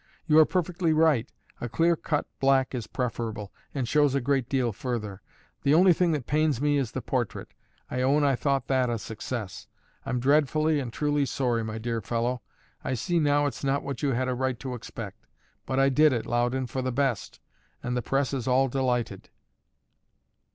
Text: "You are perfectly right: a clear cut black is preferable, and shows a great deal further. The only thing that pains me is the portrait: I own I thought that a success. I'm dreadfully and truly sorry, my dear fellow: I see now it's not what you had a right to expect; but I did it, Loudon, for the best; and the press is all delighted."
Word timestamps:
"You 0.25 0.39
are 0.39 0.45
perfectly 0.47 0.93
right: 0.93 1.31
a 1.59 1.69
clear 1.69 1.95
cut 1.95 2.25
black 2.39 2.73
is 2.73 2.87
preferable, 2.87 3.53
and 3.71 3.87
shows 3.87 4.15
a 4.15 4.19
great 4.19 4.49
deal 4.49 4.71
further. 4.73 5.21
The 5.61 5.75
only 5.75 5.93
thing 5.93 6.11
that 6.13 6.25
pains 6.25 6.59
me 6.59 6.77
is 6.77 6.93
the 6.93 7.03
portrait: 7.03 7.53
I 7.91 8.01
own 8.01 8.23
I 8.23 8.35
thought 8.35 8.65
that 8.65 8.89
a 8.89 8.97
success. 8.97 9.67
I'm 10.03 10.19
dreadfully 10.19 10.79
and 10.79 10.91
truly 10.91 11.27
sorry, 11.27 11.63
my 11.63 11.77
dear 11.77 12.01
fellow: 12.01 12.41
I 12.83 12.95
see 12.95 13.19
now 13.19 13.45
it's 13.45 13.63
not 13.63 13.83
what 13.83 14.01
you 14.01 14.13
had 14.13 14.27
a 14.27 14.33
right 14.33 14.57
to 14.61 14.73
expect; 14.73 15.27
but 15.67 15.79
I 15.79 15.89
did 15.89 16.13
it, 16.13 16.25
Loudon, 16.25 16.65
for 16.65 16.81
the 16.81 16.91
best; 16.91 17.39
and 17.83 17.95
the 17.95 18.01
press 18.01 18.33
is 18.33 18.47
all 18.47 18.69
delighted." 18.69 19.29